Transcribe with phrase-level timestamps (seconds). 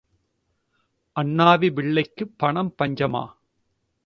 [1.15, 3.23] அண்ணாவி பிள்ளைக்குப் பணம் பஞ்சமா?